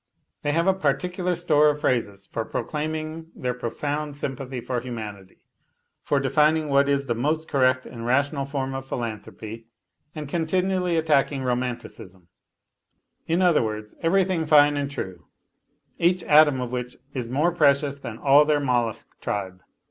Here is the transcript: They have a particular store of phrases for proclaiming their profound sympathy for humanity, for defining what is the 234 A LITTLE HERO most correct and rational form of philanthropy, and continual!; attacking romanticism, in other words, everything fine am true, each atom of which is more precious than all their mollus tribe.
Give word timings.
They 0.41 0.51
have 0.53 0.65
a 0.65 0.73
particular 0.73 1.35
store 1.35 1.69
of 1.69 1.81
phrases 1.81 2.25
for 2.25 2.43
proclaiming 2.43 3.27
their 3.35 3.53
profound 3.53 4.15
sympathy 4.15 4.59
for 4.59 4.81
humanity, 4.81 5.43
for 6.01 6.19
defining 6.19 6.69
what 6.69 6.89
is 6.89 7.05
the 7.05 7.13
234 7.13 7.19
A 7.19 7.21
LITTLE 7.21 7.51
HERO 7.51 7.69
most 7.69 7.83
correct 7.87 7.95
and 7.95 8.05
rational 8.07 8.45
form 8.45 8.73
of 8.73 8.87
philanthropy, 8.87 9.67
and 10.15 10.27
continual!; 10.27 10.87
attacking 10.87 11.43
romanticism, 11.43 12.29
in 13.27 13.43
other 13.43 13.61
words, 13.61 13.93
everything 14.01 14.47
fine 14.47 14.75
am 14.75 14.89
true, 14.89 15.27
each 15.99 16.23
atom 16.23 16.59
of 16.61 16.71
which 16.71 16.97
is 17.13 17.29
more 17.29 17.51
precious 17.51 17.99
than 17.99 18.17
all 18.17 18.43
their 18.43 18.59
mollus 18.59 19.05
tribe. 19.21 19.61